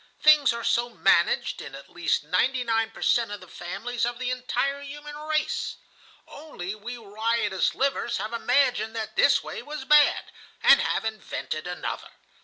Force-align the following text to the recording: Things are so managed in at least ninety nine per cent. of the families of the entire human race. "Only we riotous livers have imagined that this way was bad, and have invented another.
Things 0.19 0.51
are 0.51 0.63
so 0.63 0.89
managed 0.89 1.61
in 1.61 1.75
at 1.75 1.87
least 1.91 2.23
ninety 2.23 2.63
nine 2.63 2.89
per 2.89 3.03
cent. 3.03 3.31
of 3.31 3.39
the 3.39 3.47
families 3.47 4.03
of 4.03 4.17
the 4.17 4.31
entire 4.31 4.81
human 4.81 5.15
race. 5.15 5.75
"Only 6.27 6.73
we 6.73 6.97
riotous 6.97 7.75
livers 7.75 8.17
have 8.17 8.33
imagined 8.33 8.95
that 8.95 9.15
this 9.15 9.43
way 9.43 9.61
was 9.61 9.85
bad, 9.85 10.31
and 10.63 10.81
have 10.81 11.05
invented 11.05 11.67
another. 11.67 12.09